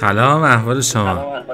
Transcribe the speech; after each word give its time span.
سلام 0.00 0.42
احوال 0.42 0.80
شما. 0.80 1.44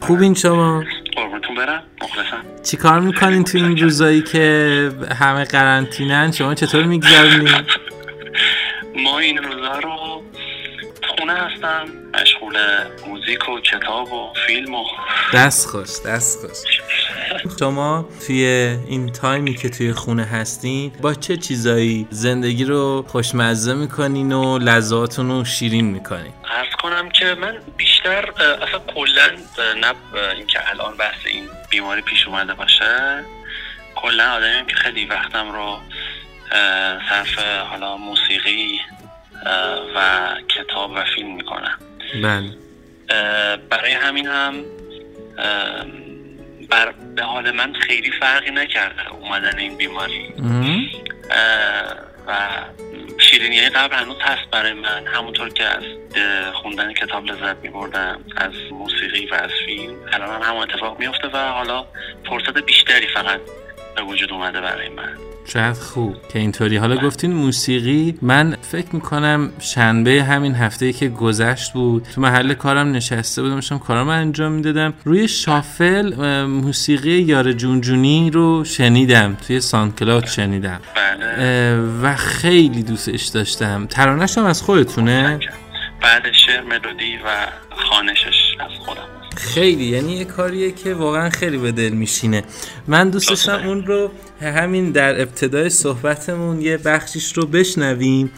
خوبین 0.00 0.34
شما؟ 0.34 0.84
قربونتون 1.16 1.56
برم. 1.56 1.82
مخلصم. 2.02 2.62
چی 2.62 2.76
کار 2.76 3.00
می‌کنین 3.00 3.44
تو 3.44 3.58
این 3.58 3.78
روزایی 3.78 4.22
که 4.22 4.90
همه 5.18 5.44
قرنطینن؟ 5.44 6.32
شما 6.32 6.54
چطور 6.54 6.82
میگذرونین 6.82 7.48
ما 9.04 9.18
این 9.18 9.38
روزا 9.38 9.78
رو 9.78 10.22
خونه 11.08 11.32
هستم 11.32 11.84
مشغول 12.22 12.56
موزیک 13.08 13.48
و 13.48 13.60
کتاب 13.60 14.12
و 14.12 14.32
فیلم 14.46 14.74
و 14.74 14.84
دست 15.34 15.68
خوش 15.68 15.88
دست 16.06 16.46
خوش. 16.46 16.75
شما 17.60 18.08
توی 18.26 18.44
این 18.88 19.12
تایمی 19.12 19.54
که 19.54 19.68
توی 19.68 19.92
خونه 19.92 20.24
هستین 20.24 20.92
با 21.02 21.14
چه 21.14 21.36
چیزایی 21.36 22.06
زندگی 22.10 22.64
رو 22.64 23.04
خوشمزه 23.08 23.74
می‌کنین 23.74 24.32
و 24.32 24.58
لذاتون 24.58 25.28
رو 25.28 25.44
شیرین 25.44 25.84
می‌کنین؟ 25.84 26.32
عرض 26.50 26.72
کنم 26.82 27.08
که 27.08 27.34
من 27.40 27.54
بیشتر 27.76 28.30
اصلا 28.40 28.78
کلا 28.94 29.26
نه 29.80 29.94
اینکه 30.36 30.70
الان 30.70 30.96
بحث 30.96 31.26
این 31.26 31.44
بیماری 31.70 32.02
پیش 32.02 32.26
اومده 32.26 32.54
باشه 32.54 33.24
کلا 33.94 34.32
آدمیم 34.32 34.66
که 34.66 34.76
خیلی 34.76 35.06
وقتم 35.06 35.52
رو 35.52 35.78
صرف 37.10 37.38
حالا 37.70 37.96
موسیقی 37.96 38.80
و 39.96 40.28
کتاب 40.48 40.90
و 40.90 41.04
فیلم 41.14 41.34
می‌کنم. 41.36 41.78
بله. 42.22 42.50
برای 43.70 43.92
همین 43.92 44.26
هم 44.26 44.54
بر 46.70 46.92
به 47.16 47.22
حال 47.22 47.50
من 47.50 47.72
خیلی 47.72 48.10
فرقی 48.10 48.50
نکرده 48.50 49.12
اومدن 49.12 49.58
این 49.58 49.76
بیماری. 49.76 50.32
و 52.26 52.48
شیرینی 53.18 53.68
قبل 53.68 53.94
هنوز 53.96 54.16
هست 54.20 54.50
برای 54.52 54.72
من. 54.72 55.06
همونطور 55.06 55.48
که 55.48 55.64
از 55.64 55.82
خوندن 56.54 56.92
کتاب 56.92 57.24
لذت 57.24 57.56
میبردم 57.56 58.20
از 58.36 58.52
موسیقی 58.70 59.26
و 59.26 59.34
از 59.34 59.50
فیلم 59.66 59.94
الان 60.12 60.42
هم 60.42 60.50
همون 60.50 60.62
اتفاق 60.62 60.98
میفته 60.98 61.28
و 61.28 61.36
حالا 61.36 61.86
فرصت 62.28 62.58
بیشتری 62.58 63.06
فقط 63.06 63.40
به 63.96 64.02
وجود 64.02 64.32
اومده 64.32 64.60
برای 64.60 64.88
من. 64.88 65.08
شاید 65.44 65.76
خوب 65.76 66.16
که 66.32 66.38
اینطوری. 66.38 66.76
حالا 66.76 66.96
گفتین 66.96 67.32
موسیقی 67.32 68.18
من 68.22 68.56
فکر 68.62 68.86
می‌کنم 68.92 69.52
شنبه 69.60 70.24
همین 70.24 70.54
هفته 70.54 70.92
که 70.92 71.08
گذشت 71.08 71.72
بود 71.72 72.06
تو 72.14 72.20
محل 72.20 72.54
کارم 72.54 72.92
نشسته 72.92 73.42
بودم 73.42 73.54
داشتم 73.54 73.78
کارم 73.78 74.08
انجام 74.08 74.52
می‌دادم. 74.52 74.94
روی 75.04 75.28
شافل 75.28 76.14
موسیقی 76.44 77.10
یار 77.10 77.52
جونجونی 77.52 78.30
رو 78.30 78.64
شنیدم 78.64 79.36
توی 79.46 79.60
سانکلاد 79.60 80.26
شنیدم. 80.26 80.80
بله. 80.94 81.76
و 82.02 82.16
خیلی 82.16 82.82
دوستش 82.82 83.24
داشتم. 83.24 83.86
ترانش 83.86 84.38
هم 84.38 84.44
از 84.44 84.62
خودتونه؟ 84.62 85.38
بعد 86.02 86.32
شعر 86.32 86.62
ملودی 86.62 87.16
و 87.16 87.46
خانشش 87.76 88.56
از 88.60 88.70
خودم. 88.78 89.08
خیلی 89.36 89.84
یعنی 89.84 90.12
یه 90.12 90.24
کاریه 90.24 90.72
که 90.72 90.94
واقعا 90.94 91.30
خیلی 91.30 91.58
به 91.58 91.72
دل 91.72 91.88
میشینه. 91.88 92.44
من 92.86 93.10
دوست 93.10 93.28
داشتم 93.28 93.68
اون 93.68 93.86
رو 93.86 94.10
همین 94.40 94.92
در 94.92 95.20
ابتدای 95.20 95.70
صحبتمون 95.70 96.62
یه 96.62 96.76
بخشیش 96.76 97.32
رو 97.32 97.46
بشنویم 97.46 98.30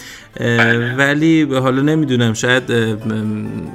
ولی 0.97 1.45
به 1.45 1.61
حالا 1.61 1.83
نمی‌دونم 1.83 2.35
شاید 2.35 2.63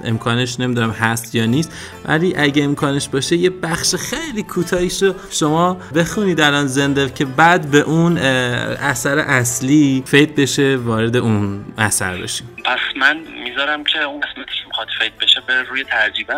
امکانش 0.03 0.59
نمی‌دونم 0.59 0.91
هست 0.91 1.35
یا 1.35 1.45
نیست. 1.45 1.71
ولی 2.05 2.33
اگه 2.35 2.63
امکانش 2.63 3.07
باشه 3.09 3.35
یه 3.35 3.49
بخش 3.49 3.95
خیلی 3.95 4.43
کوتاهیش 4.43 5.03
رو 5.03 5.13
شما 5.29 5.77
بخونید 5.95 6.41
الان 6.41 6.67
زنده 6.67 7.09
که 7.09 7.25
بعد 7.25 7.71
به 7.71 7.79
اون 7.79 8.17
اثر 8.17 9.19
اصلی 9.19 10.03
فید 10.05 10.35
بشه 10.35 10.77
وارد 10.77 11.17
اون 11.17 11.65
اثر 11.77 12.21
بشیم. 12.21 12.47
پس 12.65 12.79
من 12.99 13.17
می‌ذارم 13.43 13.83
که 13.83 14.03
اون 14.03 14.19
قسمتی 14.19 14.51
که 14.62 14.62
می‌خواد 14.73 14.89
فید 14.99 15.17
بشه 15.17 15.41
به 15.41 15.63
روی 15.63 15.83
ترجیبا 15.83 16.33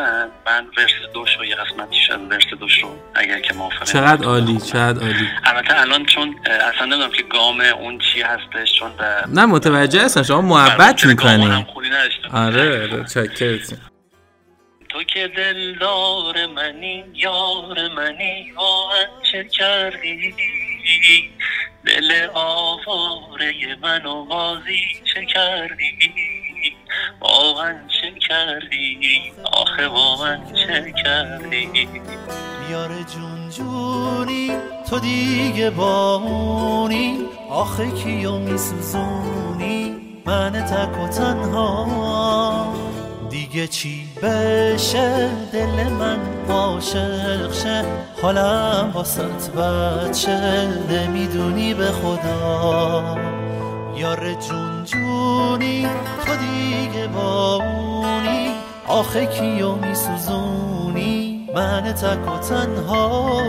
من 0.45 0.67
ورس 0.77 0.91
دوش 1.13 1.29
رو 1.37 1.45
یه 1.45 1.55
قسمتیش 1.55 2.09
از 2.09 2.19
ورس 2.19 2.45
دوش 2.59 2.83
رو 2.83 2.99
اگر 3.15 3.39
که 3.39 3.53
موافقه. 3.53 3.85
چقدر 3.85 4.25
عالی 4.25 4.57
چقدر 4.57 5.01
عالی. 5.01 5.29
البته 5.43 5.79
الان 5.79 6.05
چون 6.05 6.35
اصلا 6.45 6.85
نمی‌دونم 6.85 7.11
که 7.11 7.23
گام 7.23 7.61
اون 7.61 7.99
چی 7.99 8.21
هستش 8.21 8.73
چون 8.79 8.97
به 8.97 9.23
نه 9.27 9.45
متوجه 9.45 10.05
هستم 10.05 10.23
شما 10.23 10.41
محبت 10.41 11.05
می‌کنی. 11.05 11.65
آره 12.33 12.83
آره 12.83 13.05
چکرتیم 13.05 13.81
تو 14.89 15.03
که 15.03 15.27
دلدار 15.27 16.45
منی 16.55 17.03
یار 17.13 17.87
منی 17.95 18.51
واقعا 18.51 19.05
چه 19.31 19.43
کردی. 19.43 20.35
دل 21.85 22.27
آواره 22.33 23.77
من 23.81 24.05
و 24.05 24.25
بازی 24.25 24.81
چه 25.13 25.25
کردی. 25.25 26.11
واقعا 27.19 27.79
چه 27.87 27.94
کردی؟ 28.29 29.31
آخه 29.53 29.87
واقعا 29.87 30.37
چه 30.53 30.93
کردی؟ 31.03 31.69
یار 32.71 32.89
جون 32.89 33.49
جونی 33.49 34.51
تو 34.89 34.99
دیگه 34.99 35.69
بامونی. 35.69 37.17
آخه 37.49 37.91
کیو 37.91 38.37
میسوزونی؟ 38.37 39.95
من 40.25 40.51
تک 40.51 41.03
و 41.03 41.07
تنها. 41.07 42.73
دیگه 43.29 43.67
چی 43.67 44.07
بشه؟ 44.23 45.29
دل 45.53 45.83
من 45.83 46.19
عاشق 46.49 47.53
شه. 47.53 47.85
حالم 48.21 48.91
واسط 48.93 49.49
بچه 49.49 50.67
نمی‌دونی 50.89 51.73
به 51.73 51.85
خدا. 51.85 53.17
یار 53.97 54.33
جون 54.33 54.83
جونی 54.83 55.87
تو 56.25 56.31
دیگه 56.35 57.07
بامونی. 57.07 57.84
آخه 58.95 59.25
کیو 59.25 59.75
میسوزونی؟ 59.75 61.49
من 61.55 61.93
تک 61.93 62.33
و 62.33 62.39
تنها. 62.39 63.41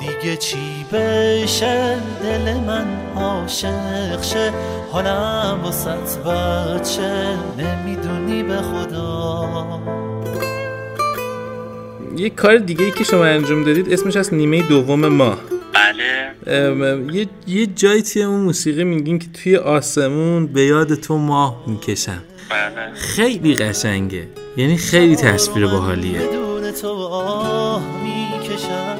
دیگه 0.00 0.36
چی 0.36 0.86
بشه؟ 0.92 1.96
دل 2.22 2.54
من 2.54 2.86
عاشق 3.16 4.22
شه. 4.22 4.52
حالم 4.92 5.60
واسط 5.64 6.18
بچه. 6.18 7.36
نمی‌دونی 7.58 8.42
به 8.42 8.56
خدا. 8.56 9.80
یه 12.16 12.30
کار 12.30 12.56
دیگه 12.56 12.84
ای 12.84 12.90
که 12.90 13.04
شما 13.04 13.24
انجام 13.24 13.64
دادید 13.64 13.92
اسمش 13.92 14.16
از 14.16 14.34
نیمه 14.34 14.68
دوم 14.68 15.08
ماه. 15.08 15.38
یه, 16.46 17.28
یه 17.46 17.66
جایی 17.66 18.02
توی 18.02 18.22
اون 18.22 18.40
موسیقی 18.40 18.84
میگین 18.84 19.18
که 19.18 19.26
توی 19.42 19.56
آسمون 19.56 20.46
به 20.46 20.62
یاد 20.62 20.94
تو 20.94 21.18
ماه 21.18 21.64
می‌کشم 21.66 22.22
خیلی 22.94 23.54
قشنگه. 23.54 24.28
یعنی 24.56 24.76
خیلی 24.76 25.16
تصویر 25.16 25.66
باحالیه. 25.66 26.18
بدون 26.18 26.70
تو 26.70 26.88
آه 26.88 27.82
می‌کشم 28.02 28.96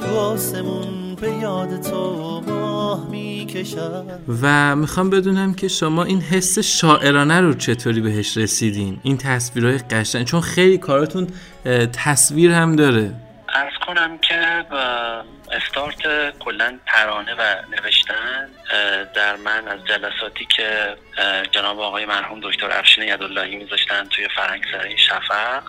تو 0.00 0.16
آسمون 0.16 1.14
به 1.20 1.30
یاد 1.30 1.82
تو 1.82 2.40
ماه 2.40 3.10
می‌کشم 3.10 4.04
و 4.42 4.76
می‌خوام 4.76 5.10
بدونم 5.10 5.54
که 5.54 5.68
شما 5.68 6.04
این 6.04 6.20
حس 6.20 6.58
شاعرانه 6.58 7.40
رو 7.40 7.54
چطوری 7.54 8.00
بهش 8.00 8.36
رسیدین؟ 8.36 8.98
این 9.02 9.16
تصویرهای 9.16 9.78
قشنگ 9.78 10.24
چون 10.24 10.40
خیلی 10.40 10.78
کاراتون 10.78 11.26
تصویر 11.92 12.50
هم 12.50 12.76
داره. 12.76 13.10
کنم 13.88 14.18
که 14.18 14.64
استارت 15.52 16.02
کلا 16.38 16.78
ترانه 16.86 17.34
و 17.34 17.54
نوشتن 17.70 18.50
در 19.14 19.36
من 19.36 19.68
از 19.68 19.84
جلساتی 19.84 20.46
که 20.56 20.96
جناب 21.50 21.80
آقای 21.80 22.06
مرحوم 22.06 22.40
دکتر 22.42 22.78
افشین 22.78 23.04
یداللهی 23.04 23.56
میذاشتن 23.56 24.04
توی 24.04 24.28
فرهنگسرای 24.36 24.98
شفق. 24.98 25.62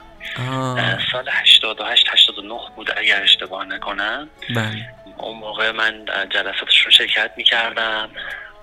سال 1.12 1.30
88 1.32 2.10
89 2.10 2.60
بود 2.76 2.92
اگر 2.98 3.24
اشتباه 3.24 3.66
نکنم. 3.66 4.30
بله. 4.56 4.90
اون 5.18 5.38
موقع 5.38 5.72
من 5.72 6.06
جلساتش 6.30 6.86
رو 6.86 6.92
شرکت 6.92 7.32
می‌کردم. 7.38 8.10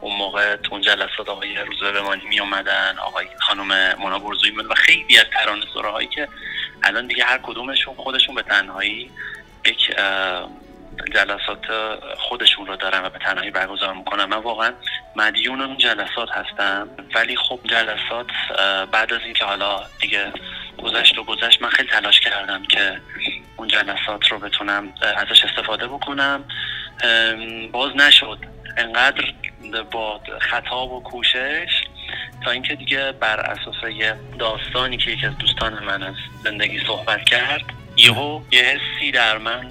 اون 0.01 0.17
موقع 0.17 0.57
تو 0.57 0.73
اون 0.73 0.83
جلسات 0.83 1.29
آقای 1.29 1.57
روزه 1.57 1.93
بمانی 1.93 2.25
می 2.29 2.41
اومدن 2.41 2.99
آقای 2.99 3.27
خانم 3.39 3.95
مونا 3.99 4.19
برزوی 4.19 4.51
و 4.51 4.75
خیلی 4.75 5.19
از 5.19 5.25
ترانه 5.33 5.91
هایی 5.93 6.09
که 6.09 6.29
الان 6.83 7.07
دیگه 7.07 7.25
هر 7.25 7.39
کدومشون 7.43 7.95
خودشون 7.95 8.35
به 8.35 8.43
تنهایی 8.43 9.11
یک 9.67 9.91
جلسات 11.15 11.67
خودشون 12.19 12.67
رو 12.67 12.77
دارن 12.77 13.05
و 13.05 13.11
به 13.11 13.19
تنهایی 13.19 13.51
برگزار 13.51 13.95
می‌کنن. 13.95 14.25
من 14.25 14.37
واقعا 14.37 14.73
مدیون 15.17 15.61
اون 15.61 15.77
جلسات 15.77 16.29
هستم. 16.31 16.89
ولی 17.15 17.37
خب 17.37 17.61
جلسات 17.65 18.27
بعد 18.93 19.13
از 19.13 19.21
اینکه 19.25 19.45
حالا 19.45 19.83
دیگه 20.01 20.33
گذشت 20.79 21.19
و 21.19 21.25
گذشت 21.25 21.63
من 21.63 21.69
خیلی 21.69 21.89
تلاش 21.89 22.21
کردم 22.21 22.63
که 22.63 23.01
اون 23.57 23.69
جلسات 23.69 24.29
رو 24.31 24.39
بتونم 24.39 24.95
ازش 25.17 25.45
استفاده 25.45 25.87
بکنم. 25.87 26.45
باز 27.73 27.97
نشد. 27.97 28.39
انقدر 28.77 29.25
با 29.91 30.21
خطاب 30.41 30.93
و 30.93 31.03
کوشش 31.03 31.69
تا 32.45 32.51
اینکه 32.51 32.75
دیگه 32.75 33.13
بر 33.13 33.41
اساس 33.41 33.91
یه 33.95 34.17
داستانی 34.39 34.97
که 34.97 35.11
یکی 35.11 35.27
از 35.27 35.39
دوستان 35.39 35.85
من 35.85 36.03
از 36.03 36.15
زندگی 36.45 36.81
صحبت 36.87 37.25
کرد 37.25 37.63
یهو 37.97 38.41
یه 38.53 38.63
حسی 38.63 39.11
در 39.11 39.39
من 39.39 39.71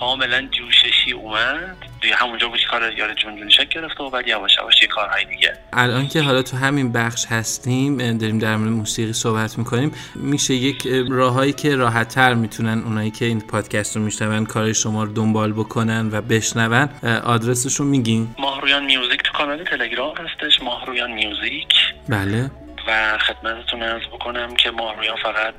کاملا 0.00 0.48
جوششی 0.50 1.12
اومد. 1.12 1.76
دیگه 2.02 2.14
همونجا 2.14 2.48
بود 2.48 2.58
کار 2.70 2.92
یار 2.92 3.14
جون 3.14 3.48
شکل 3.48 3.80
گرفته 3.80 4.04
و 4.04 4.10
بعد 4.10 4.28
یواش 4.28 4.56
یواش 4.56 4.82
یه 4.82 4.88
کارهای 4.88 5.24
دیگه. 5.24 5.52
الان 5.72 6.08
که 6.08 6.22
حالا 6.22 6.42
تو 6.42 6.56
همین 6.56 6.92
بخش 6.92 7.26
هستیم 7.26 8.18
داریم 8.18 8.38
در 8.38 8.56
مورد 8.56 8.70
موسیقی 8.72 9.12
صحبت 9.12 9.58
می‌کنیم 9.58 9.92
میشه 10.14 10.54
یک 10.54 10.88
راههایی 11.10 11.52
که 11.52 11.76
راحت 11.76 12.08
تر 12.08 12.34
می‌تونن 12.34 12.82
اونایی 12.82 13.10
که 13.10 13.24
این 13.24 13.40
پادکست 13.40 13.96
رو 13.96 14.02
میشنون 14.02 14.46
کار 14.46 14.72
شما 14.72 15.04
رو 15.04 15.12
دنبال 15.12 15.52
بکنن 15.52 16.10
و 16.12 16.20
بشنون 16.20 16.88
آدرسش 17.24 17.74
رو 17.74 17.84
میگین؟ 17.84 18.34
ماهرویان 18.38 18.84
میوزیک 18.84 19.22
تو 19.22 19.32
کانال 19.32 19.64
تلگرام 19.64 20.14
هستش 20.16 20.62
ماهرویان 20.62 21.12
میوزیک. 21.12 21.74
بله. 22.08 22.50
و 22.88 23.18
خدمتتون 23.18 23.82
ارز 23.82 24.02
بکنم 24.02 24.56
که 24.56 24.70
ماهرویان 24.70 25.16
فقط 25.16 25.54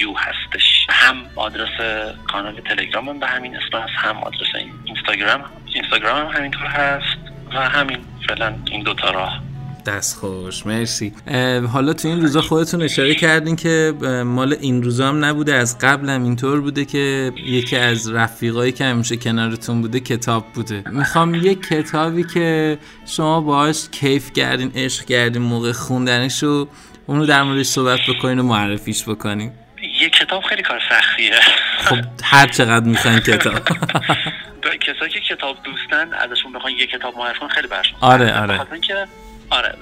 یو 0.00 0.14
هستش. 0.14 0.77
هم 0.88 1.16
آدرس 1.36 2.06
کانال 2.32 2.60
تلگرام 2.60 3.20
به 3.20 3.26
همین 3.26 3.56
اسم 3.56 3.78
هست 3.78 3.92
هم 3.96 4.16
آدرس 4.16 4.48
اینستاگرام. 4.84 5.44
اینستاگرام 5.74 6.26
هم 6.26 6.36
همینطور 6.36 6.66
هست 6.66 7.18
و 7.54 7.68
همین 7.68 7.98
فعلا 8.28 8.54
این 8.70 8.82
دوتا 8.82 9.10
راه. 9.10 9.42
دست 9.86 10.16
خوش 10.18 10.66
مرسی. 10.66 11.12
حالا 11.72 11.92
تو 11.92 12.08
این 12.08 12.20
روزا 12.20 12.40
خودتون 12.40 12.82
اشاره 12.82 13.14
کردین 13.14 13.56
که 13.56 13.94
مال 14.26 14.56
این 14.60 14.82
روزا 14.82 15.08
هم 15.08 15.24
نبوده 15.24 15.54
از 15.54 15.78
قبل 15.78 16.08
هم 16.08 16.22
اینطور 16.22 16.60
بوده 16.60 16.84
که 16.84 17.32
یکی 17.46 17.76
از 17.76 18.10
رفیقایی 18.10 18.72
که 18.72 18.84
همیشه 18.84 19.16
کنارتون 19.16 19.80
بوده 19.80 20.00
کتاب 20.00 20.44
بوده. 20.54 20.84
می‌خوام 20.90 21.34
یه 21.34 21.54
کتابی 21.54 22.24
که 22.24 22.78
شما 23.06 23.40
باهاش 23.40 23.88
کیف 23.88 24.32
کردین 24.32 24.72
عشق 24.74 25.04
کردین 25.04 25.42
موقع 25.42 25.72
خوندنش 25.72 26.42
و 26.42 26.68
اونو 27.06 27.26
در 27.26 27.42
موردش 27.42 27.66
صحبت 27.66 28.00
بکنین 28.08 28.38
و 28.38 28.42
معرفیش 28.42 29.04
بکنین. 29.08 29.52
یه 30.00 30.10
کتاب 30.10 30.42
خیلی 30.42 30.62
کار 30.62 30.82
سختیه. 30.88 31.40
خب 31.78 31.96
هر 32.22 32.48
چقدر 32.48 32.86
می‌خواین 32.86 33.20
کتاب. 33.20 33.60
کسایی 34.80 35.10
که 35.10 35.20
کتاب 35.20 35.56
دوستن 35.62 36.14
ازشون 36.14 36.52
بخوان 36.52 36.72
یه 36.72 36.86
کتاب 36.86 37.16
معرفی 37.16 37.48
خیلی 37.54 37.68
برشون 37.68 37.98
آره 38.00 38.40
آره. 38.40 38.60
آره 39.50 39.78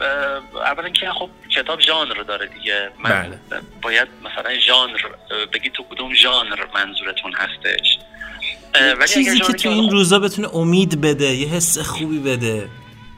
اولا 0.55 0.89
که 0.89 1.11
خب 1.11 1.31
کتاب 1.51 1.81
ژانر 1.81 2.23
داره 2.23 2.47
دیگه. 2.47 2.91
من 2.99 3.11
بله. 3.51 3.63
باید 3.83 4.09
مثلا 4.25 4.59
ژانر 4.59 5.01
بگی 5.53 5.71
تو 5.71 5.83
کدوم 5.91 6.15
ژانر 6.15 6.67
منظورتون 6.75 7.33
هستش. 7.33 7.99
ولی 8.99 9.09
چیزی 9.09 9.41
که 9.41 9.53
تو 9.53 9.69
این 9.69 9.91
روزا 9.91 10.19
بتونه 10.19 10.49
امید 10.55 11.01
بده 11.01 11.25
یه 11.25 11.49
حس 11.49 11.79
خوبی 11.79 12.19
بده. 12.19 12.69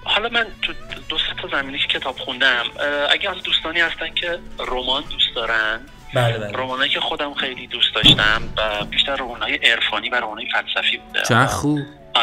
حالا 0.05 0.29
من 0.29 0.47
تو 0.63 0.73
دو 1.09 1.19
سه 1.19 1.43
تا 1.43 1.49
زمینی 1.49 1.79
که 1.79 1.99
کتاب 1.99 2.19
خوندم 2.19 2.65
اگه 3.11 3.31
از 3.31 3.43
دوستانی 3.43 3.81
هستن 3.81 4.15
که 4.15 4.39
رمان 4.59 5.03
دوست 5.11 5.35
دارن 5.35 5.81
بله 6.15 6.39
بله. 6.39 6.53
رمانایی 6.53 6.91
که 6.91 7.01
خودم 7.01 7.35
خیلی 7.35 7.67
دوست 7.67 7.95
داشتم 7.95 8.43
و 8.57 8.85
بیشتر 8.85 9.17
رمانای 9.17 9.55
عرفانی 9.55 10.09
و 10.09 10.15
رمانای 10.15 10.47
فلسفی 10.51 10.97
بوده 10.97 11.23
چه 11.23 11.47
خوب. 11.47 11.81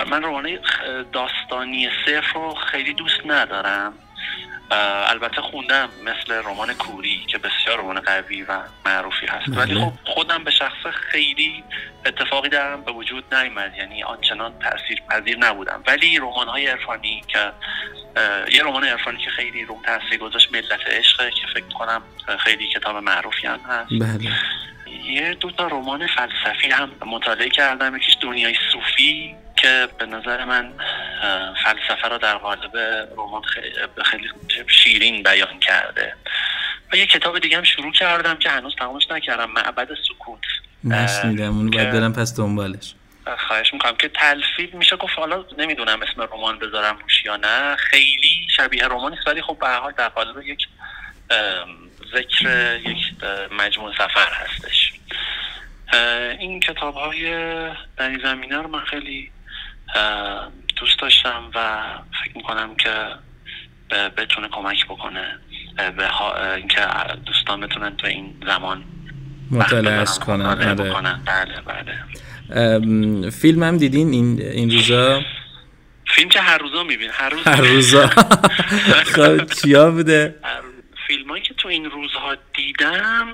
من 0.10 0.24
رمانای 0.24 0.60
داستانی 1.12 1.90
صرف 2.06 2.34
رو 2.34 2.56
خیلی 2.72 2.94
دوست 2.94 3.22
ندارم. 3.26 3.94
البته 4.72 5.42
خوندم 5.42 5.90
مثل 6.04 6.34
رمان 6.34 6.74
کوری 6.74 7.26
که 7.28 7.38
بسیار 7.38 7.80
رمان 7.80 8.00
قوی 8.00 8.44
و 8.44 8.60
معروفی 8.86 9.26
هست. 9.26 9.58
ولی 9.58 9.74
بله. 9.74 9.86
خب 9.86 9.94
خودم 10.06 10.44
به 10.44 10.52
شخص 10.52 10.88
خیلی 11.12 11.64
اتفاقی 12.06 12.50
درم 12.50 12.82
به 12.82 12.92
وجود 12.92 13.36
نیامد 13.36 13.74
یعنی 13.78 14.04
آنچنان 14.04 14.60
تاثیر 14.60 15.02
پذیر 15.10 15.38
نبودم. 15.38 15.84
ولی 15.88 16.18
رمان 16.18 16.48
های 16.48 16.68
عرفانی 16.68 17.24
که 17.28 17.52
یه 18.52 18.64
رمان 18.64 18.84
عرفانی 18.84 19.18
که 19.18 19.30
خیلی 19.30 19.66
روم 19.66 19.82
تاثیر 19.82 20.18
گذاشت 20.18 20.54
ملت 20.54 20.88
عشقه 20.88 21.32
که 21.32 21.48
فکر 21.54 21.74
کنم 21.74 22.02
خیلی 22.40 22.70
کتاب 22.70 22.96
معروفی 22.96 23.48
هم 23.48 23.60
هست. 23.70 23.90
بله. 24.02 24.32
یه 25.06 25.34
دو 25.34 25.52
تا 25.52 25.68
رمان 25.68 26.08
فلسفی 26.08 26.72
هم 26.72 26.92
مطالعه 27.06 27.50
کردم. 27.50 27.96
یکیش 27.96 28.18
دنیای 28.22 28.56
صوفی. 28.72 29.36
که 29.66 29.88
به 30.00 30.06
نظر 30.06 30.46
من 30.46 30.74
فلسفه 31.64 32.08
رو 32.08 32.18
در 32.18 32.38
قالب 32.38 32.78
رمان 33.18 33.42
خیلی 34.06 34.30
شیرین 34.68 35.24
بیان 35.24 35.60
کرده. 35.60 36.14
و 36.94 36.96
یه 36.96 37.08
کتاب 37.08 37.40
دیگه 37.40 37.58
هم 37.58 37.64
شروع 37.64 37.92
کردم 37.92 38.36
که 38.36 38.50
هنوز 38.50 38.76
تمامش 38.80 39.04
نکردم 39.12 39.52
معبد 39.52 39.88
سکوت 40.08 40.42
نشنیدم 40.84 41.58
اون 41.58 41.72
باید 41.72 41.92
برم 41.92 42.14
پس 42.14 42.38
دنبالش. 42.38 42.94
خواهش 43.48 43.74
می‌کنم 43.74 43.96
که 43.96 44.10
تلفیق 44.10 44.74
میشه. 44.74 44.96
گفت 44.96 45.20
حالا 45.20 45.46
نمی‌دونم 45.58 46.02
اسم 46.02 46.22
رمان 46.22 46.60
بذارم 46.60 46.98
روش 46.98 47.26
یا 47.26 47.36
نه. 47.36 47.76
خیلی 47.76 48.48
شبیه 48.56 48.88
رمان 48.88 49.12
نیست 49.12 49.28
ولی 49.28 49.42
خب 49.42 49.58
به 49.62 49.68
حال 49.68 49.92
در 49.92 50.10
قالب 50.10 50.42
یک 50.44 50.68
ذکر 52.14 52.76
یک 52.86 52.98
مجموع 53.52 53.94
سفر 53.94 54.30
هستش. 54.34 54.94
این 56.40 56.60
کتاب 56.60 56.96
های 56.96 57.32
در 57.98 58.10
این 58.10 58.20
زمینه 58.24 58.58
رو 58.58 58.68
من 58.68 58.86
خیلی 58.86 59.32
دوست 60.76 61.00
داشتم 61.00 61.52
و 61.56 61.84
فکر 62.24 62.38
می‌کنم 62.38 62.76
که 62.76 63.08
بتونه 64.18 64.48
کمک 64.48 64.86
بکنه. 64.86 65.40
به 65.98 66.22
اینکه 66.56 66.82
دوستان 67.26 67.62
بتونن 67.62 67.98
تو 67.98 68.08
این 68.08 68.36
زمان 68.46 68.84
مطالعه 69.52 70.06
کنن. 70.06 70.46
آره. 70.46 70.74
بله 71.26 71.62
بله. 71.62 73.30
فیلم 73.30 73.64
هم 73.64 73.78
دیدین 73.78 74.12
این, 74.12 74.42
این 74.42 74.72
روزا؟ 74.72 75.22
فیلم 76.08 76.30
که 76.30 76.42
هر 76.42 76.58
روزا 76.58 76.84
میبین 76.84 77.10
هر 77.14 77.30
روز 77.30 77.48
هر 77.48 77.62
روزا. 77.62 78.08
خب 79.16 79.46
چیا 79.46 79.92
بوده؟ 79.92 80.36
فیلم 81.08 81.30
هایی 81.30 81.44
که 81.44 81.54
تو 81.54 81.68
این 81.68 81.86
روزها 81.86 82.36
دیدم 82.54 83.34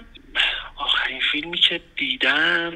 آخرین 0.75 1.21
فیلمی 1.31 1.57
که 1.57 1.81
دیدم 1.97 2.73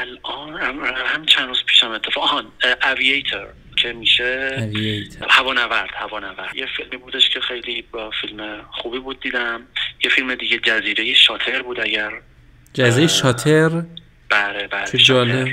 الان 0.00 0.56
هم 1.06 1.24
چند 1.24 1.48
روز 1.48 1.64
پیشم 1.66 1.90
اتفاق 1.90 2.24
آهان 2.24 2.52
اوییتر 2.84 3.46
که 3.76 3.92
میشه 3.92 4.70
هوانورد 5.30 5.90
هوانورد. 5.94 6.54
یه 6.54 6.66
فیلمی 6.76 6.96
بودش 6.96 7.28
که 7.28 7.40
خیلی 7.40 7.82
با 7.82 8.10
فیلم 8.20 8.64
خوبی 8.70 8.98
بود 8.98 9.20
دیدم. 9.20 9.62
یه 10.04 10.10
فیلم 10.10 10.34
دیگه 10.34 10.58
جزیره 10.58 11.14
شاتر 11.14 11.62
بود 11.62 11.80
اگر 11.80 12.12
جزیره 12.74 13.06
شاتر؟ 13.06 13.68
بله 14.28 14.66
بله 14.66 14.86
جالب. 14.86 15.48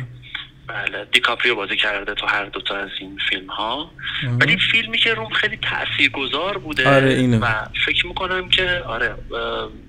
بله. 0.67 1.05
دیکاپریو 1.11 1.55
بازی 1.55 1.75
کرده 1.75 2.13
تو 2.13 2.27
هر 2.27 2.45
دوتا 2.45 2.75
از 2.75 2.89
این 2.99 3.17
فیلم 3.29 3.47
ها 3.47 3.91
ولی 4.39 4.57
فیلمی 4.71 4.97
که 4.97 5.13
روم 5.13 5.29
خیلی 5.29 5.59
گذار 6.13 6.57
بوده 6.57 6.95
آره 6.95 7.13
اینو. 7.13 7.39
و 7.39 7.65
فکر 7.85 8.07
می‌کنم 8.07 8.49
که 8.49 8.83
آره 8.85 9.15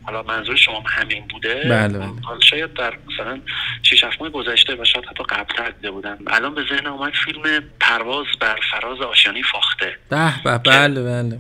حالا 0.03 0.23
منظور 0.23 0.57
شما 0.57 0.83
همین 0.87 1.25
بوده. 1.31 1.55
بله 1.55 1.99
بله. 1.99 2.13
حالا 2.23 2.41
شاید 2.41 2.75
در 2.75 2.99
مثلا 3.13 3.41
6 3.83 4.05
7 4.05 4.21
ماه 4.21 4.31
گذشته 4.31 4.75
و 4.75 4.85
شاید 4.85 5.05
حتی 5.05 5.25
قبل 5.25 5.73
دیده 5.73 5.91
بودم 5.91 6.19
الان 6.27 6.55
به 6.55 6.65
ذهن 6.71 6.87
اومد 6.87 7.13
فیلم 7.25 7.43
پرواز 7.81 8.27
بر 8.41 8.59
فراز 8.71 9.01
آشیانی 9.01 9.43
فاخته. 9.43 9.97
به 10.11 10.59
بله 10.59 11.03
بله. 11.03 11.39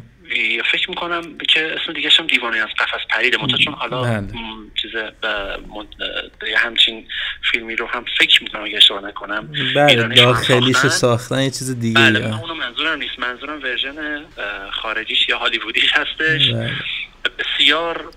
فکر 0.73 0.91
می‌کنم 0.91 1.39
که 1.39 1.77
اسم 1.81 1.93
دیگه 1.93 2.11
هم 2.19 2.27
دیوانه 2.27 2.57
از 2.57 2.69
قفس 2.79 3.07
پریده 3.11 3.37
متا 3.37 3.57
چون 3.57 3.75
حالا 3.75 4.03
بله. 4.03 4.29
چیز 4.83 4.91
همچین 6.57 7.07
فیلمی 7.51 7.77
رو 7.77 7.87
هم 7.87 8.05
فکر 8.19 8.43
می‌کنم 8.43 8.65
اگه 8.65 8.77
اشتباه 8.77 9.05
نکنم 9.05 9.53
بله 9.77 10.09
داخلیش 10.15 10.77
ساختن. 10.77 11.43
یه 11.43 11.51
چیز 11.51 11.81
دیگه 11.81 12.01
بله 12.01 12.41
اونو 12.41 12.55
منظورم 12.55 12.99
نیست. 12.99 13.19
منظورم 13.19 13.63
ورژن 13.63 14.25
خارجیش 14.73 15.29
یا 15.29 15.39
هالیوودیش 15.39 15.93
هستش. 15.93 16.51
بله. 16.51 16.73
بسیار 17.39 18.11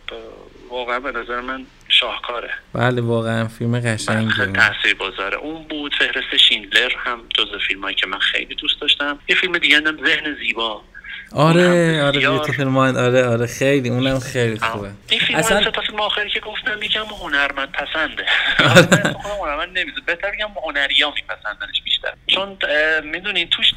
واقعا 0.69 0.99
به 0.99 1.11
نظر 1.11 1.41
من 1.41 1.65
شاهکاره. 1.89 2.49
بله 2.73 3.01
واقعا 3.01 3.47
فیلم 3.47 3.79
قشنگه 3.79 4.51
تاثیر 4.51 4.93
گذاره 4.99 5.37
اون 5.37 5.63
بود. 5.67 5.95
فهرست 5.95 6.37
شیندلر 6.37 6.91
هم 7.05 7.21
جز 7.37 7.47
فیلم 7.67 7.81
هایی 7.81 7.95
که 7.95 8.07
من 8.07 8.19
خیلی 8.19 8.55
دوست 8.55 8.81
داشتم. 8.81 9.19
یه 9.29 9.35
فیلم 9.35 9.57
دیگه 9.57 9.77
هم 9.77 10.05
ذهن 10.05 10.35
زیبا. 10.35 10.83
آره 11.35 12.03
آره 12.03 12.19
بیوتیفول 12.19 12.77
آره 12.77 13.27
آره 13.27 13.47
خیلی 13.47 13.89
اونم 13.89 14.19
خیلی 14.19 14.59
خوبه. 14.59 14.91
این 15.09 15.19
فیلم 15.19 15.39
اصلا 15.39 15.71
تا 15.71 15.81
فیلم 15.81 15.99
آخری 15.99 16.29
که 16.29 16.39
گفتم 16.39 16.83
یکم 16.83 17.05
هنرمند 17.05 17.71
پسنده 17.71 18.25
آره. 18.59 19.15
هنرمند 19.41 19.79
نمیزه 19.79 20.01
بهتر 20.05 20.31
بگم 20.31 20.49
هنریا 20.63 21.13
میپسندنش 21.15 21.81
بیشتر. 21.83 22.13
چون 22.27 22.57
می‌دونین 23.03 23.49
توش 23.49 23.73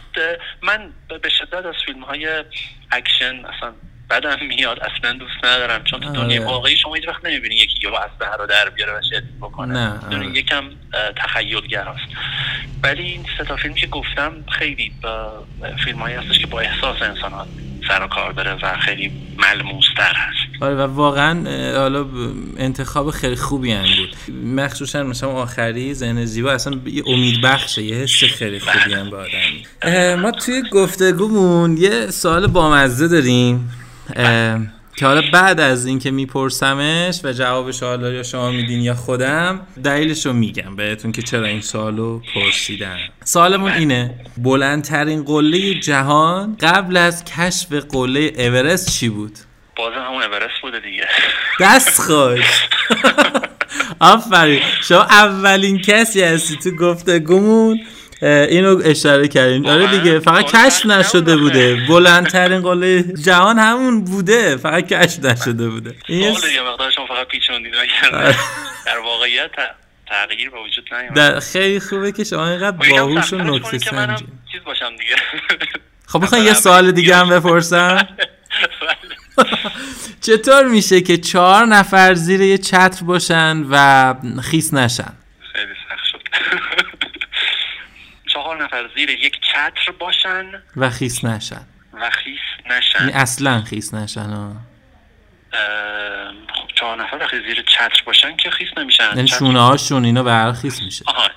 من 0.62 0.92
به 1.22 1.28
شدت 1.28 1.66
از 1.66 1.74
فیلم 1.86 2.00
های 2.00 2.44
اکشن 2.92 3.44
اصلا 3.44 3.72
بدم 4.10 4.36
میاد 4.48 4.78
اصلا 4.78 5.12
دوست 5.12 5.44
ندارم 5.44 5.84
چون 5.84 6.00
تو 6.00 6.12
دنیا 6.12 6.40
آره. 6.40 6.50
واقعی 6.50 6.76
شما 6.76 6.94
هیچ 6.94 7.08
وقت 7.08 7.24
نمی‌بینی 7.24 7.54
یکی 7.54 7.78
یا 7.82 7.90
اسلحه 7.90 8.36
رو 8.38 8.46
در 8.46 8.70
بیاره 8.70 8.92
و 8.92 9.00
شدید 9.10 9.40
بکنه. 9.40 9.74
نه 9.74 10.16
آره. 10.16 10.26
یکم 10.26 10.64
تخیلی‌تر 11.16 11.84
هست 11.84 12.16
ولی 12.82 13.02
این 13.02 13.24
سه 13.38 13.44
تا 13.44 13.56
فیلم 13.56 13.74
که 13.74 13.86
گفتم 13.86 14.32
خیلی 14.58 14.92
فیلم 15.84 15.98
هایی 15.98 16.16
هستش 16.16 16.38
که 16.38 16.46
با 16.46 16.60
احساس 16.60 17.02
انسان 17.02 17.32
ها 17.32 17.46
سر 17.88 18.02
و 18.02 18.06
کار 18.06 18.32
داره 18.32 18.52
و 18.62 18.76
خیلی 18.78 19.12
ملموستر 19.38 20.12
هست. 20.14 20.62
آره 20.62 20.74
و 20.74 20.80
واقعا 20.80 21.34
حالا 21.78 22.06
انتخاب 22.58 23.10
خیلی 23.10 23.36
خوبی 23.36 23.72
هم 23.72 23.84
بود. 23.96 24.34
مخصوصا 24.44 25.02
مثلا 25.02 25.28
آخری 25.28 25.94
ذهن 25.94 26.24
زیبا 26.24 26.52
اصلا 26.52 26.80
امید 27.06 27.40
بخشه 27.40 27.82
یه 27.82 27.96
حس 27.96 28.24
خیلی 28.24 28.60
خوبی 28.60 28.94
هم 28.94 29.10
ما 30.20 30.30
توی 30.30 30.62
گفتگومون 30.72 31.76
یه 31.76 32.06
سوال 32.06 32.46
بامزه 32.46 33.08
داریم. 33.08 33.70
که 34.96 35.06
حالا 35.06 35.22
بعد 35.32 35.60
از 35.60 35.86
اینکه 35.86 36.10
میپرسمش 36.10 37.20
و 37.24 37.32
جوابش 37.32 37.82
حالا 37.82 38.12
یا 38.12 38.22
شما 38.22 38.50
میدین 38.50 38.80
یا 38.80 38.94
خودم 38.94 39.60
دلیلش 39.84 40.26
رو 40.26 40.32
میگم 40.32 40.76
بهتون 40.76 41.12
که 41.12 41.22
چرا 41.22 41.46
این 41.46 41.60
سوالو 41.60 42.20
پرسیدم 42.34 42.96
سوالمون 43.24 43.72
اینه 43.72 44.14
بلندترین 44.36 45.22
قله 45.22 45.74
جهان 45.74 46.56
قبل 46.60 46.96
از 46.96 47.24
کشف 47.24 47.72
قله 47.72 48.32
اورست 48.38 48.90
چی 48.90 49.08
بود؟ 49.08 49.38
بازم 49.76 49.94
همون 49.94 50.22
اورست 50.22 50.60
بوده 50.62 50.80
دیگه. 50.80 51.06
دست 51.60 52.00
خوش 52.00 52.68
آفرین. 54.00 54.60
شما 54.82 55.02
اولین 55.02 55.78
کسی 55.78 56.22
هستی 56.22 56.56
تو 56.56 56.70
گفتگومون. 56.70 57.80
اینو 58.22 58.80
اشاره 58.84 59.28
کردیم. 59.28 59.66
آره 59.66 59.84
واقعا؟ 59.84 59.98
دیگه 59.98 60.18
فقط 60.18 60.44
واقعا 60.44 60.68
کشف 60.68 60.86
نشده. 60.86 61.36
بوده. 61.36 61.86
بلندترین 61.88 62.60
قله 62.60 63.02
جهان 63.02 63.58
همون 63.58 64.04
بوده. 64.04 64.56
فقط 64.56 64.86
کشف 64.86 65.24
نشده 65.24 65.68
بوده. 65.68 65.94
این 66.06 66.20
یه 66.20 66.32
بله 66.32 66.52
یه 66.52 66.62
مقدار 66.62 66.90
شما 66.90 67.06
فقط 67.06 67.26
پیچوندید 67.28 67.74
آره. 68.12 68.36
در 68.86 68.98
واقعیت 68.98 69.50
تغییر 70.06 70.50
به 70.50 70.56
وجود 70.60 70.94
نیومد 70.94 71.14
در 71.14 71.40
خیلی 71.40 71.80
خوبه 71.80 72.12
که 72.12 72.24
شما 72.24 72.48
اینقدر 72.48 72.88
خب، 72.88 72.90
باهوش 72.90 73.32
و 73.32 73.36
نکته 73.36 73.78
سنجی. 73.78 74.24
چیز 74.52 74.60
باشم 74.64 74.90
دیگه. 74.90 75.16
خب 76.06 76.20
می‌خوای 76.20 76.42
یه 76.42 76.54
سوال 76.54 76.92
دیگه 76.92 77.16
هم 77.16 77.28
بپرسم؟ 77.28 77.96
بله. 79.36 79.46
چطور 80.20 80.68
میشه 80.68 81.00
که 81.00 81.16
چهار 81.16 81.66
نفر 81.66 82.14
زیر 82.14 82.40
یه 82.40 82.58
چتر 82.58 83.04
باشن 83.04 83.64
و 83.70 84.14
خیس 84.42 84.74
نشن؟ 84.74 85.12
چهار 88.50 88.64
نفر 88.64 88.90
زیر 88.94 89.10
یک 89.10 89.40
چتر 89.40 89.92
باشن 89.98 90.62
و 90.76 90.90
خیس 90.90 91.24
نشن. 91.24 91.66
و 91.92 92.10
خیس 92.10 92.38
یعنی 92.66 92.78
نشن 92.78 93.08
اصلا 93.18 93.62
خیس 93.62 93.94
نشن 93.94 94.30
ها. 94.30 94.56
خب 96.54 96.68
چهار 96.74 97.02
نفر 97.02 97.16
وقتی 97.16 97.36
زیر 97.46 97.62
چتر 97.62 98.02
باشن 98.06 98.36
که 98.36 98.50
خیس 98.50 98.68
نمیشن. 98.76 99.16
یعنی 99.16 99.28
شونه 99.28 99.60
هاشون 99.60 100.04
اینا 100.04 100.22
به 100.22 100.32
هر 100.32 100.52
خیس 100.52 100.82
میشه. 100.82 101.04
آها. 101.06 101.28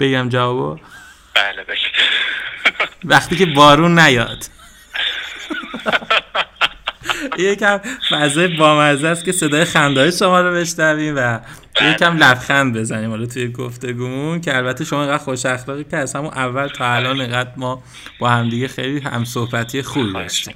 بگم 0.00 0.28
جوابو؟ 0.28 0.80
بله 1.34 1.64
بله 1.64 1.76
وقتی 3.04 3.36
که 3.36 3.46
بارون 3.46 3.98
نیاد. 3.98 4.44
یکم 7.38 7.80
فضای 8.10 8.48
بامزه 8.48 9.08
است 9.08 9.24
که 9.24 9.32
صدای 9.32 9.64
خنده 9.64 10.00
های 10.00 10.12
شما 10.12 10.40
رو 10.40 10.54
بشنویم 10.54 11.14
و 11.16 11.40
یکم 11.82 12.16
لبخند 12.16 12.76
بزنیم 12.78 13.10
حالا 13.10 13.26
توی 13.26 13.48
گفتگومون 13.48 14.40
که 14.40 14.56
البته 14.56 14.84
شما 14.84 15.02
اینقدر 15.02 15.24
خوش 15.24 15.46
اخلاقی 15.46 15.84
که 15.84 15.96
از 15.96 16.14
همون 16.14 16.30
اول 16.30 16.68
تا 16.68 16.92
الان 16.92 17.20
اینقدر 17.20 17.50
ما 17.56 17.82
با 18.18 18.28
همدیگه 18.28 18.68
خیلی 18.68 19.00
هم 19.00 19.24
صحبتی 19.24 19.82
خوبی 19.82 20.12
داشتیم. 20.12 20.54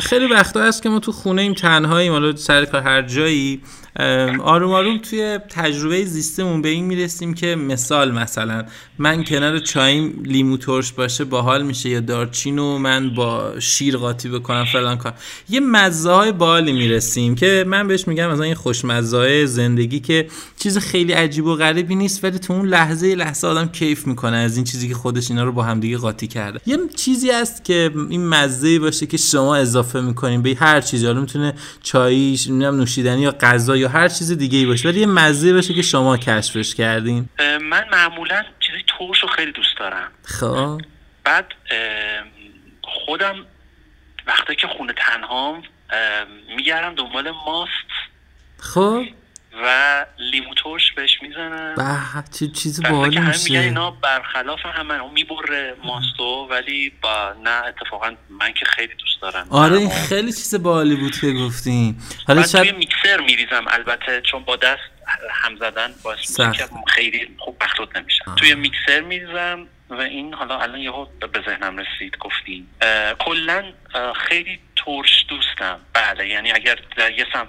خیلی 0.00 0.26
وقتا 0.26 0.62
هست 0.62 0.82
که 0.82 0.88
ما 0.88 0.98
تو 0.98 1.12
خونه 1.12 1.42
ایم 1.42 1.54
تنهاییم 1.54 2.12
حالا 2.12 2.36
سر 2.36 2.64
کار 2.64 2.82
هر 2.82 3.02
جایی. 3.02 3.60
آروم 4.42 4.72
آروم 4.72 4.98
توی 4.98 5.38
تجربه 5.48 6.04
زیستمون 6.04 6.62
به 6.62 6.68
این 6.68 6.84
می‌رسیم 6.84 7.34
که 7.34 7.56
مثال 7.56 8.12
مثلا 8.12 8.64
من 8.98 9.24
کنار 9.24 9.58
چایم 9.58 10.22
لیمو 10.24 10.56
ترش 10.56 10.92
باشه 10.92 11.24
باحال 11.24 11.62
میشه 11.62 11.88
یا 11.88 12.00
دارچین 12.00 12.58
و 12.58 12.78
من 12.78 13.14
با 13.14 13.60
شیر 13.60 13.96
قاطی 13.96 14.28
بکنم 14.28 14.64
فلان 14.64 14.96
کار. 14.96 15.14
یه 15.48 15.60
مزه 15.60 16.10
های 16.10 16.32
باحالی 16.32 16.72
می‌رسیم 16.72 17.34
که 17.34 17.64
من 17.68 17.88
بهش 17.88 18.08
میگم 18.08 18.30
مثلا 18.30 18.44
این 18.44 18.54
خوشمزه 18.54 19.16
های 19.16 19.46
زندگی 19.46 20.00
که 20.00 20.28
چیز 20.58 20.78
خیلی 20.78 21.12
عجیب 21.12 21.46
و 21.46 21.54
غریبی 21.54 21.94
نیست 21.94 22.24
ولی 22.24 22.38
تو 22.38 22.52
اون 22.52 22.68
لحظه 22.68 23.14
لحظه 23.14 23.46
آدم 23.48 23.68
کیف 23.68 24.06
می‌کنه 24.06 24.36
از 24.36 24.56
این 24.56 24.64
چیزی 24.64 24.88
که 24.88 24.94
خودش 24.94 25.30
اینا 25.30 25.44
رو 25.44 25.52
با 25.52 25.62
همدیگه 25.62 25.96
قاطی 25.96 26.26
کرده. 26.26 26.60
یه 26.66 26.78
چیزی 26.96 27.30
هست 27.30 27.64
که 27.64 27.90
این 28.10 28.28
مزه 28.28 28.78
باشه 28.78 28.99
که 29.06 29.16
شما 29.16 29.56
اضافه 29.56 30.00
می‌کنین 30.00 30.42
به 30.42 30.56
هر 30.60 30.80
چیزی. 30.80 31.06
حالا 31.06 31.20
می‌تونه 31.20 31.54
چایی 31.82 32.38
نمی‌دونم 32.48 32.76
نوشیدنی 32.76 33.20
یا 33.20 33.30
غذا 33.30 33.76
یا 33.76 33.88
هر 33.88 34.08
چیز 34.08 34.32
دیگه 34.32 34.58
ای 34.58 34.66
باشه. 34.66 34.88
ولی 34.88 35.00
یه 35.00 35.06
مزه 35.06 35.52
باشه 35.52 35.74
که 35.74 35.82
شما 35.82 36.16
کشفش 36.16 36.74
کردین. 36.74 37.28
من 37.62 37.84
معمولا 37.92 38.42
چیزی 38.60 38.78
ترش 38.98 39.22
رو 39.22 39.28
خیلی 39.28 39.52
دوست 39.52 39.76
دارم. 39.78 40.10
خب. 40.24 40.80
بعد 41.24 41.46
خودم 42.82 43.34
وقتی 44.26 44.56
که 44.56 44.66
خونه 44.66 44.92
تنهام 44.96 45.62
میگردم 46.56 46.94
دنبال 46.94 47.30
ماست. 47.46 47.70
خب. 48.58 49.04
و 49.52 50.06
لیمو 50.18 50.54
ترش 50.54 50.92
بهش 50.92 51.22
می‌زنم 51.22 51.74
به 51.74 52.38
چه 52.38 52.48
چیز 52.48 52.82
باحالی 52.82 53.18
میگن 53.18 53.28
میشه. 53.28 53.58
اینا 53.58 53.90
برخلاف 53.90 54.60
همه 54.66 54.94
اون 54.94 55.12
می‌بره 55.12 55.76
ماستو 55.84 56.48
ولی 56.50 56.92
با 57.02 57.34
نه 57.44 57.50
اتفاقا 57.50 58.14
من 58.30 58.52
که 58.52 58.64
خیلی 58.66 58.94
دوست 58.94 59.22
دارم. 59.22 59.46
آره 59.50 59.76
این 59.76 59.90
خیلی 59.90 60.32
چیز 60.32 60.62
باحالی 60.62 60.96
بود 60.96 61.20
که 61.20 61.32
گفتین. 61.32 61.96
حالا 62.26 62.40
بعد 62.40 62.50
توی 62.50 62.72
میکسر 62.72 63.20
میریزم 63.20 63.64
البته 63.68 64.20
چون 64.20 64.44
با 64.44 64.56
دست 64.56 64.82
هم 65.30 65.56
زدن 65.56 65.94
باعث. 66.02 66.40
که 66.40 66.68
خیلی 66.88 67.36
خوب 67.38 67.64
مخلوط 67.64 67.96
نمیشن 67.96 68.34
توی 68.36 68.54
میکسر 68.54 69.00
میریزم 69.00 69.66
و 69.90 70.00
این 70.00 70.34
حالا 70.34 70.58
الان 70.58 70.80
یهو 70.80 71.06
به 71.32 71.42
ذهنم 71.46 71.78
رسید 71.78 72.16
گفتین. 72.18 72.66
کلا 73.18 73.72
خیلی 74.28 74.60
ترش 74.76 75.26
دوستم. 75.28 75.80
بله 75.92 76.28
یعنی 76.28 76.52
اگر 76.52 76.78
در 76.96 77.18
یه 77.18 77.26
سمت 77.32 77.48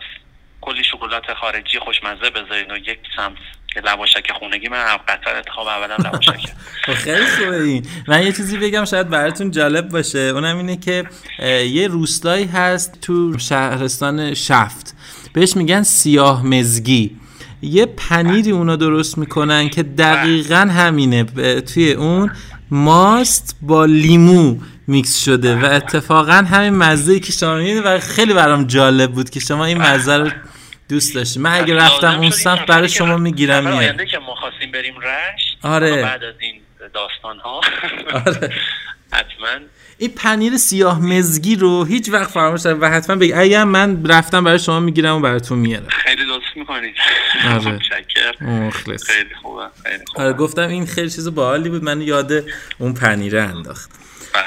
کلی 0.61 0.83
شکلات 0.83 1.33
خارجی 1.41 1.79
خوشمزه 1.79 2.29
بذارین 2.29 2.71
و 2.71 2.77
یک 2.77 2.99
سمت 3.15 3.37
لواشک 3.85 4.31
خونگی 4.31 4.69
من 4.69 4.97
قطعا 5.07 5.33
انتخاب 5.35 5.67
اولم 5.67 6.05
لواشکه 6.05 6.51
خب 6.85 6.93
خیلی 6.93 7.25
خوبه 7.25 7.63
این. 7.63 7.85
من 8.07 8.23
یه 8.23 8.31
چیزی 8.31 8.57
بگم 8.57 8.85
شاید 8.85 9.09
براتون 9.09 9.51
جالب 9.51 9.89
باشه. 9.89 10.19
اونم 10.19 10.57
اینه 10.57 10.77
که 10.77 11.05
یه 11.65 11.87
روستایی 11.87 12.45
هست 12.45 13.01
تو 13.01 13.39
شهرستان 13.39 14.33
شفت. 14.33 14.95
بهش 15.33 15.55
میگن 15.57 15.83
سیاه 15.83 16.45
مزگی. 16.45 17.17
یه 17.61 17.85
پنیری 17.85 18.51
اونا 18.51 18.75
درست 18.75 19.17
می‌کنن 19.17 19.69
که 19.69 19.83
دقیقا 19.83 20.55
همینه. 20.55 21.23
توی 21.61 21.91
اون 21.91 22.31
ماست 22.71 23.55
با 23.61 23.85
لیمو 23.85 24.55
میکس 24.87 25.23
شده 25.23 25.55
و 25.55 25.65
اتفاقا 25.65 26.33
همین 26.33 26.75
مزه 26.75 27.19
که 27.19 27.31
شما 27.31 27.59
و 27.85 27.99
خیلی 27.99 28.33
برام 28.33 28.63
جالب 28.63 29.11
بود 29.11 29.29
که 29.29 29.39
شما 29.39 29.65
این 29.65 29.77
مزه 29.77 30.17
رو 30.17 30.29
دوست 30.91 31.15
داشتی 31.15 31.39
من 31.39 31.61
اگه 31.61 31.75
رفتم 31.75 32.07
لازم 32.07 32.19
اون 32.19 32.29
سمت 32.29 32.65
برای 32.65 32.89
شما 32.89 33.17
می‌گیرم 33.17 33.63
میاد. 33.63 33.75
آینده 33.75 34.05
که 34.05 34.17
ما 34.17 34.35
خواستیم 34.35 34.71
بریم 34.71 34.95
رشت 34.99 35.57
آره. 35.63 36.01
بعد 36.01 36.23
از 36.23 36.35
این 36.39 36.61
داستان 36.93 37.39
ها 37.39 37.61
آره. 38.13 38.53
حتما. 39.13 39.65
این 39.97 40.11
پنیر 40.11 40.57
سیاه 40.57 41.05
مزگی 41.05 41.55
رو 41.55 41.85
هیچ 41.85 42.09
وقت 42.09 42.31
فراموش 42.31 42.65
نکنید 42.65 42.83
و 42.83 42.89
حتما 42.89 43.15
بگید 43.15 43.35
اگه 43.35 43.63
من 43.63 44.05
رفتم 44.05 44.43
برای 44.43 44.59
شما 44.59 44.79
می‌گیرم 44.79 45.15
و 45.15 45.19
براتون 45.19 45.59
میارم. 45.59 45.87
خیلی 45.89 46.23
لطف 46.23 46.55
می‌کنید. 46.55 46.95
آره. 47.45 47.79
مخلص. 48.41 49.03
خیلی 49.03 49.35
خوبه 49.41 49.63
خیلی 49.83 50.05
خوبه. 50.05 50.23
آره 50.23 50.33
گفتم 50.33 50.67
این 50.67 50.85
خیلی 50.85 51.09
چیز 51.09 51.35
باحالی 51.35 51.69
بود. 51.69 51.83
من 51.83 52.01
یاد 52.01 52.31
اون 52.77 52.93
پنیره 52.93 53.41
انداخت 53.41 53.89
به. 54.33 54.39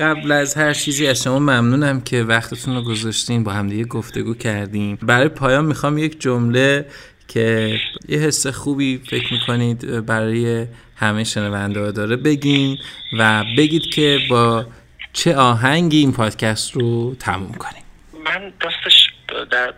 قبل 0.00 0.32
از 0.32 0.54
هر 0.54 0.74
چیزی 0.74 1.06
از 1.06 1.22
شما 1.22 1.38
ممنونم 1.38 2.00
که 2.00 2.22
وقتتون 2.22 2.76
رو 2.76 2.82
گذاشتین 2.82 3.44
با 3.44 3.52
همدیگه 3.52 3.84
گفتگو 3.84 4.34
کردیم. 4.34 4.98
برای 5.02 5.28
پایان 5.28 5.64
می‌خوام 5.64 5.98
یک 5.98 6.20
جمله 6.20 6.86
که 7.28 7.76
یه 8.08 8.18
حس 8.18 8.46
خوبی 8.46 9.02
فکر 9.10 9.32
می‌کنید 9.32 10.06
برای 10.06 10.66
همه 10.96 11.24
شنونده 11.24 11.80
ها 11.80 11.90
داره 11.90 12.16
بگین 12.16 12.78
و 13.18 13.44
بگید 13.58 13.82
که 13.94 14.18
با 14.30 14.66
چه 15.12 15.36
آهنگی 15.36 15.98
این 15.98 16.12
پادکست 16.12 16.72
رو 16.72 17.14
تموم 17.14 17.52
کنیم. 17.54 17.82
من 18.24 18.52
راستش 18.60 19.10
در 19.50 19.74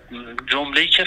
جمله 0.47 0.87
که 0.87 1.05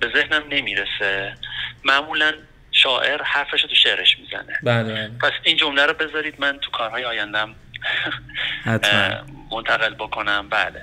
به 0.00 0.08
ذهنم 0.16 0.42
نمی‌رسه 0.50 1.36
معمولا 1.84 2.32
شاعر 2.72 3.22
حرفش 3.22 3.62
رو 3.62 3.68
تو 3.68 3.74
شعرش 3.74 4.16
می‌زنه. 4.18 4.58
بله 4.62 5.10
پس 5.20 5.32
این 5.42 5.56
جمله 5.56 5.86
رو 5.86 5.94
بذارید 5.94 6.34
من 6.38 6.58
تو 6.62 6.70
کارهای 6.70 7.04
آیندم 7.04 7.54
منتقل 9.52 9.94
بکنم 9.94 10.48
بله. 10.50 10.82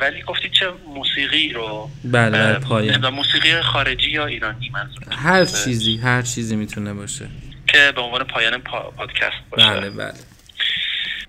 ولی 0.00 0.22
گفتید 0.22 0.52
چه 0.52 0.70
موسیقی 0.94 1.52
رو؟ 1.52 1.90
بله، 2.04 2.58
بله، 2.58 3.10
موسیقی 3.10 3.62
خارجی 3.62 4.10
یا 4.10 4.26
ایرانی 4.26 4.70
منظور 4.70 5.02
هر 5.10 5.44
چیزی 5.44 5.96
هر 5.96 6.22
چیزی 6.22 6.56
می‌تونه 6.56 6.94
باشه. 6.94 7.28
که 7.66 7.92
به 7.94 8.00
عنوان 8.00 8.24
پایان 8.24 8.58
پا- 8.58 8.90
پادکست 8.96 9.36
باشه. 9.50 9.70
بله 9.70 9.90
بله. 9.90 10.14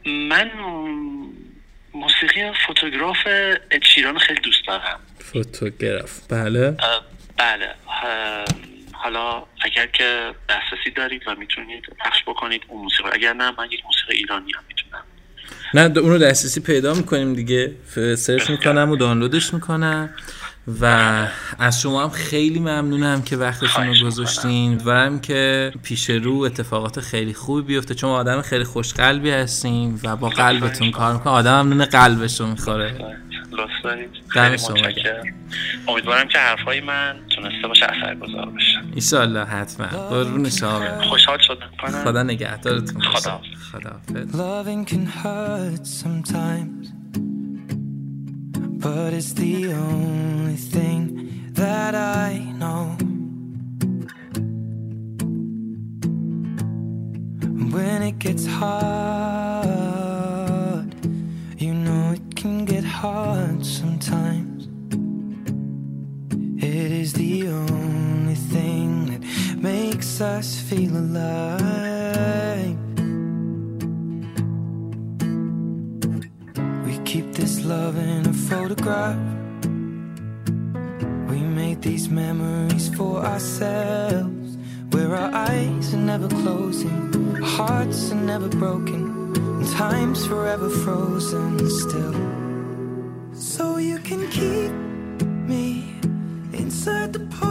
من 0.05 0.51
موسیقی 1.93 2.51
فوتوگراف 2.67 3.17
اچیران 3.71 4.17
خیلی 4.17 4.39
دوست 4.39 4.67
دارم. 4.67 4.99
فوتوگراف. 5.19 6.19
بله. 6.29 6.71
بله. 7.37 7.75
حالا 9.03 9.43
اگر 9.61 9.87
که 9.87 10.35
دسترسی 10.49 10.91
دارید 10.95 11.21
و 11.27 11.35
می‌تونید 11.35 11.83
پخش 11.99 12.23
بکنید 12.27 12.61
اون 12.67 12.83
موسیقی 12.83 13.09
اگر 13.13 13.33
نه 13.33 13.51
من 13.57 13.65
یک 13.71 13.79
موسیقی 13.85 14.13
ایرانی 14.13 14.51
هم 14.51 14.63
می‌تونم. 14.67 15.03
نه 15.73 15.99
اون 15.99 16.11
رو 16.11 16.17
دسترسی 16.17 16.61
پیدا 16.61 16.93
می‌کنیم 16.93 17.33
دیگه. 17.33 17.75
سرچ 18.15 18.49
می‌کنم 18.49 18.89
و 18.89 18.95
دانلودش 18.95 19.53
می‌کنم. 19.53 20.09
و 20.81 20.85
از 21.59 21.81
شما 21.81 22.03
هم 22.03 22.09
خیلی 22.09 22.59
ممنونم 22.59 23.21
که 23.21 23.37
وقتتون 23.37 23.87
رو 23.87 24.05
گذاشتین. 24.05 24.81
و 24.85 24.91
هم 24.91 25.21
که 25.21 25.71
پیش 25.83 26.09
رو 26.09 26.33
اتفاقات 26.33 26.99
خیلی 26.99 27.33
خوبی 27.33 27.61
بیفته. 27.61 27.95
چون 27.95 28.09
آدم 28.09 28.41
خیلی 28.41 28.63
خوش 28.63 28.93
قلبی 28.93 29.29
هستین 29.29 29.99
و 30.03 30.15
با 30.15 30.29
قلبتون 30.29 30.91
کار 30.91 31.13
می‌کنم 31.13 31.33
آدم 31.33 31.59
هم 31.59 31.69
نون 31.69 31.85
قلبش 31.85 32.39
رو 32.39 32.47
می‌خوره. 32.47 33.17
دوست 33.83 34.27
خیلی 34.27 34.55
متشکرم. 34.55 35.23
امیدوارم 35.87 36.27
که 36.27 36.37
حرفای 36.37 36.81
من 36.81 37.15
تونسته 37.29 37.67
باشه 37.67 37.85
اثر 37.85 38.15
گذار 38.15 38.45
باشه 38.45 38.81
ایشالله 38.95 39.45
حتما. 39.45 39.85
قربون 39.85 40.49
شما 40.49 41.01
خوشحال 41.01 41.37
شدم. 41.39 41.69
خدا 42.03 42.23
نگهدارتون. 42.23 43.01
خدا 43.01 43.41
خدا 43.71 44.01
Loving 44.33 44.85
can 44.85 45.05
hurt 45.05 45.87
sometimes 45.87 46.87
But 48.79 49.11
it's 49.11 49.33
the 49.33 49.73
only 49.73 50.55
thing 50.55 51.01
that 51.61 51.93
I 51.95 52.29
know. 52.61 52.95
When 57.73 58.01
it 58.09 58.19
gets 58.19 58.45
hard 58.45 60.08
can 62.39 62.63
get 62.63 62.85
hard 62.85 63.65
sometimes. 63.65 64.69
It 66.63 66.89
is 66.89 67.11
the 67.11 67.49
only 67.49 68.35
thing 68.35 69.07
that 69.07 69.21
makes 69.57 70.21
us 70.21 70.57
feel 70.57 70.95
alive. 70.95 72.77
We 76.85 76.97
keep 77.03 77.33
this 77.33 77.65
love 77.65 77.97
in 77.97 78.25
a 78.25 78.33
photograph. 78.33 79.19
We 81.29 81.39
made 81.41 81.81
these 81.81 82.07
memories 82.07 82.87
for 82.95 83.17
ourselves, 83.17 84.57
where 84.91 85.13
our 85.13 85.31
eyes 85.33 85.93
are 85.93 85.97
never 85.97 86.29
closing, 86.29 87.35
our 87.35 87.41
hearts 87.41 88.13
are 88.13 88.23
never 88.33 88.47
broken. 88.47 89.08
Time's 89.79 90.27
forever 90.27 90.69
frozen 90.69 91.57
still. 91.69 92.13
So 93.33 93.77
you 93.77 93.97
can 93.99 94.29
keep 94.29 94.73
me 95.47 95.85
inside 96.51 97.13
the 97.13 97.21
post. 97.21 97.48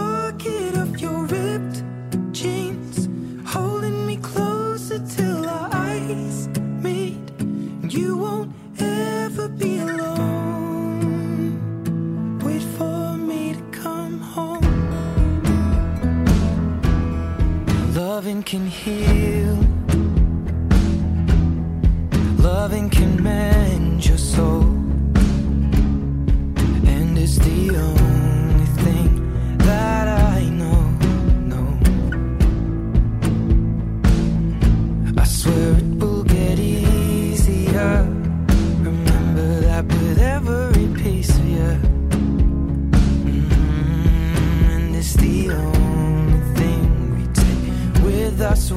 just 48.59 48.73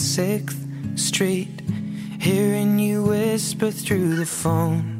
6th 0.00 0.98
Street, 0.98 1.60
hearing 2.18 2.78
you 2.78 3.04
whisper 3.04 3.70
through 3.70 4.16
the 4.16 4.24
phone. 4.24 4.99